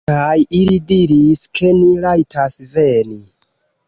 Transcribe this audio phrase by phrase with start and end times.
[0.09, 3.21] kaj ili diris, ke ni rajtas veni